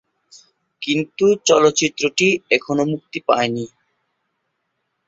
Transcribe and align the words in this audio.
কিন্তু 0.81 1.25
চলচ্চিত্রটি 1.47 2.27
এখনও 2.51 2.83
মুক্তি 2.85 3.19
পায়নি। 3.27 3.65